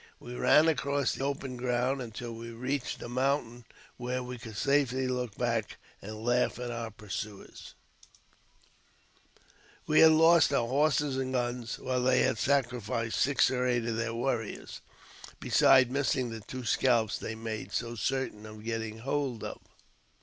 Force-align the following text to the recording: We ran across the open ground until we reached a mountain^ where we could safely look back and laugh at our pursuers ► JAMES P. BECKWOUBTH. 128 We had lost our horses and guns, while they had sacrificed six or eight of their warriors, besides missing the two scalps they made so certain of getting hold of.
We 0.19 0.33
ran 0.33 0.67
across 0.67 1.13
the 1.13 1.23
open 1.25 1.57
ground 1.57 2.01
until 2.01 2.33
we 2.33 2.49
reached 2.49 3.03
a 3.03 3.07
mountain^ 3.07 3.65
where 3.97 4.23
we 4.23 4.39
could 4.39 4.57
safely 4.57 5.07
look 5.07 5.37
back 5.37 5.77
and 6.01 6.25
laugh 6.25 6.57
at 6.57 6.71
our 6.71 6.89
pursuers 6.89 7.75
► 7.75 7.75
JAMES 7.75 7.75
P. 9.13 9.93
BECKWOUBTH. 9.93 9.93
128 9.93 9.93
We 9.93 9.99
had 9.99 10.11
lost 10.13 10.53
our 10.53 10.67
horses 10.67 11.17
and 11.17 11.33
guns, 11.33 11.77
while 11.77 12.01
they 12.01 12.21
had 12.23 12.39
sacrificed 12.39 13.19
six 13.19 13.51
or 13.51 13.67
eight 13.67 13.85
of 13.85 13.97
their 13.97 14.15
warriors, 14.15 14.81
besides 15.39 15.91
missing 15.91 16.31
the 16.31 16.39
two 16.39 16.65
scalps 16.65 17.19
they 17.19 17.35
made 17.35 17.71
so 17.71 17.93
certain 17.93 18.47
of 18.47 18.63
getting 18.63 18.97
hold 18.97 19.43
of. 19.43 19.59